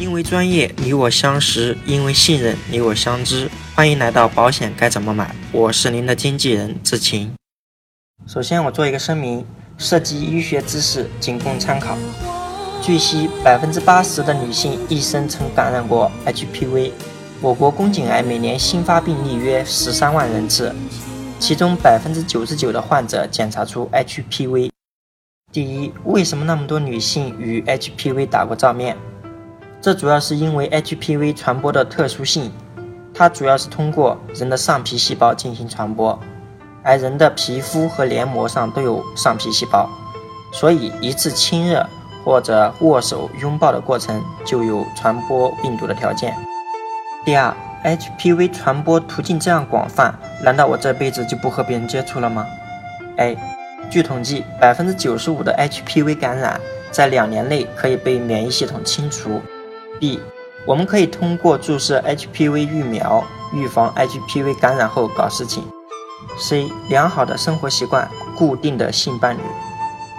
[0.00, 3.50] 因为专业，你我相识；因为信任，你我相知。
[3.76, 5.36] 欢迎来到保险该怎么买？
[5.52, 7.30] 我是您的经纪人志晴。
[8.26, 9.44] 首先，我做一个声明：
[9.76, 11.98] 涉及医学知识，仅供参考。
[12.80, 16.92] 据悉，百分之八十的女性一生曾感染过 HPV。
[17.42, 20.74] 我国宫颈癌每年新发病例约十三万人次，
[21.38, 24.70] 其中百分之九十九的患者检查出 HPV。
[25.52, 28.96] 第一，为什么那么多女性与 HPV 打过照面？
[29.82, 32.52] 这主要是因为 HPV 传播的特殊性，
[33.14, 36.18] 它主要是通过人的上皮细胞进行传播，
[36.82, 39.88] 而人的皮肤和黏膜上都有上皮细胞，
[40.52, 41.86] 所以一次亲热
[42.22, 46.36] 或者握手、拥抱的过程就有传播病毒的条件。
[47.24, 52.46] 第二，HPV 传播途径这样广泛，难道我这辈子就不和别人接触了吗
[53.16, 53.34] ？A，
[53.88, 59.40] 据统计，百分之九十五的 HPV 感染在两年内可以被免疫系统清除。
[60.00, 60.18] B，
[60.66, 63.22] 我们可以通过注射 HPV 疫苗
[63.54, 65.62] 预防 HPV 感染后搞事情。
[66.38, 69.40] C，良好的生活习惯，固定的性伴侣。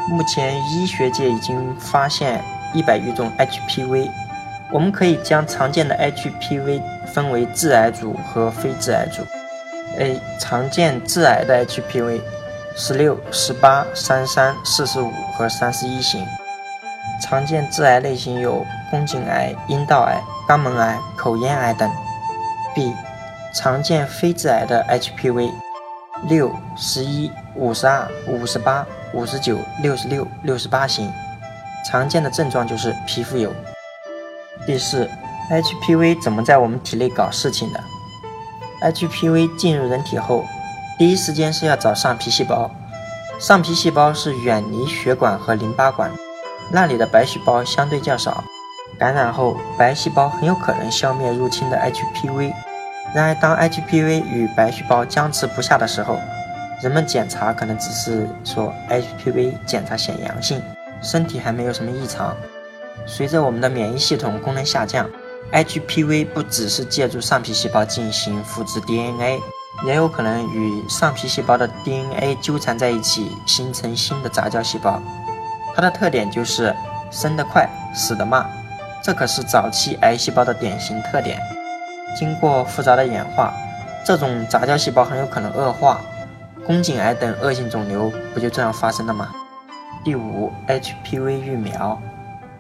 [0.09, 4.09] 目前医学界已经发现一百余种 HPV，
[4.71, 6.81] 我们可以将常见的 HPV
[7.13, 9.21] 分为致癌组和非致癌组。
[9.97, 12.21] A，常见致癌的 HPV，
[12.75, 16.25] 十六、十八、三三、四十五和三十一型。
[17.21, 21.89] 常见致癌类型有宫颈癌、阴道癌、肛门癌、口咽癌等。
[22.75, 22.93] B.
[23.53, 25.51] 常见非致癌的 HPV，
[26.23, 31.11] 六、十一、五十二、五十八、五十九、六十六、六十八型。
[31.85, 33.51] 常见的症状就是皮肤疣。
[34.65, 35.09] 第四
[35.49, 37.83] ，HPV 怎么在我们体内搞事情的
[38.81, 40.45] ？HPV 进入人体后，
[40.97, 42.71] 第一时间是要找上皮细胞。
[43.39, 46.11] 上皮细胞是远离血管和淋巴管。
[46.73, 48.43] 那里的白细胞相对较少，
[48.97, 52.53] 感染后白细胞很有可能消灭入侵的 HPV。
[53.13, 56.17] 然而，当 HPV 与白细胞僵持不下的时候，
[56.81, 60.61] 人们检查可能只是说 HPV 检查显阳性，
[61.01, 62.33] 身体还没有什么异常。
[63.05, 65.09] 随着我们的免疫系统功能下降
[65.51, 69.41] ，HPV 不只是借助上皮细胞进行复制 DNA，
[69.85, 75.01] 也有可能与上皮细胞的 DNA 纠缠在一起，形成新的杂交细胞。
[75.75, 76.75] 它的特点就是
[77.09, 78.49] 生得快，死得慢，
[79.01, 81.39] 这可是早期癌细胞的典型特点。
[82.17, 83.53] 经过复杂的演化，
[84.05, 86.01] 这种杂交细胞很有可能恶化，
[86.65, 89.29] 宫颈癌等恶性肿瘤不就这样发生了吗？
[90.03, 91.97] 第五，HPV 疫苗，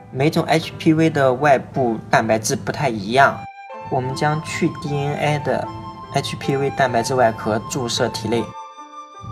[0.09, 3.37] 每种 HPV 的外部蛋白质不太一样，
[3.89, 5.67] 我们将去 DNA 的
[6.13, 8.43] HPV 蛋白质外壳注射体内，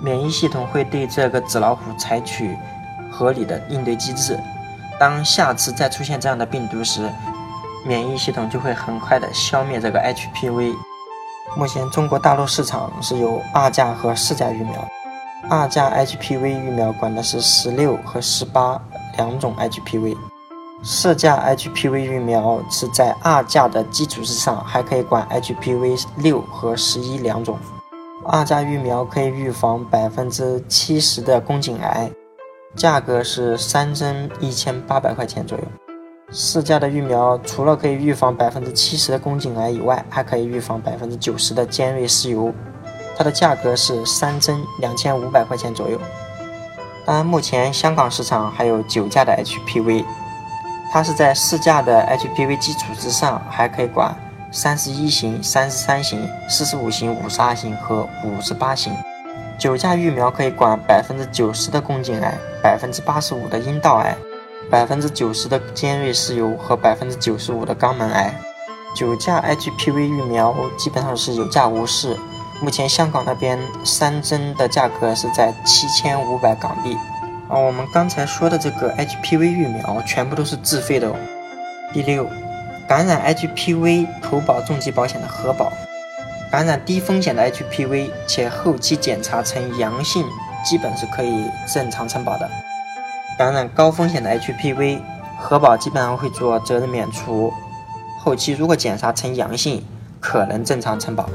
[0.04, 2.58] 免疫系统会对这个纸老虎采取。
[3.20, 4.40] 合理的应对机制，
[4.98, 7.12] 当下次再出现这样的病毒时，
[7.86, 10.74] 免疫系统就会很快的消灭这个 HPV。
[11.58, 14.88] 目前中国大陆市场是有二价和四价疫苗，
[15.50, 18.82] 二价 HPV 疫苗管的是十六和十八
[19.18, 20.16] 两种 HPV，
[20.82, 27.60] 四价 HPV 疫苗是在二价的基础之上还可以管 HPV 六和十一两种。
[28.26, 32.10] 二价疫苗可以预防百分之七十的宫颈癌。
[32.76, 35.64] 价格是三针一千八百块钱左右。
[36.32, 42.54] 四价的疫苗除了可以预防百分之七十的宫颈癌以外，还可以预防百分之九十的尖锐湿疣。
[43.18, 46.00] 它的价格是三针两千五百块钱左右。
[47.06, 50.06] 当然，目前香港市场还有九价的 HPV，
[50.92, 54.16] 它是在四价的 HPV 基础之上，还可以管
[54.52, 58.94] 三十一型、三十三型、四十五型、五十二型和五十八型。
[59.60, 62.34] 九价疫苗可以管百分之九十的宫颈癌，
[62.64, 64.16] 百分之八十五的阴道癌，
[64.72, 68.34] 百分之九十的尖锐湿疣和百分之九十五的肛门癌。
[68.96, 72.18] 九价 HPV 疫苗基本上是有价无市，
[72.62, 76.96] 目前香港那边三针的价格是在七千五百港币。
[77.50, 81.16] 啊，我们刚才说的这个 HPV 疫苗全部都是自费的哦。
[81.92, 82.26] 第六，
[82.88, 85.70] 感染 HPV 投保重疾保险的核保。
[86.52, 90.26] 感染低风险的 HPV 且后期检查呈阳性，
[90.66, 92.50] 基本是可以正常承保的。
[93.38, 95.00] 感染高风险的 HPV，
[95.38, 97.54] 核保基本上会做责任免除。
[98.18, 99.86] 后期如果检查呈阳性，
[100.20, 101.30] 可能正常承保。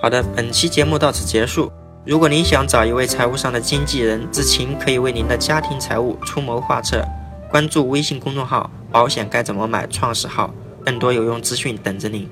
[0.00, 1.70] 好的，本期节目到此结束。
[2.04, 7.04] 如果您想找一位财务上的经纪人，知情可以为您的家庭财务出谋划策。
[7.50, 10.54] 关注微信公众号“保险该怎么买”创始号，
[10.84, 12.30] 更多有用资讯等着您。